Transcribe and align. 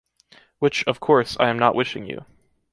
Which, 0.57 0.83
of 0.87 0.99
course, 0.99 1.37
I 1.39 1.49
am 1.49 1.59
not 1.59 1.75
wishing 1.75 2.07
you... 2.07 2.25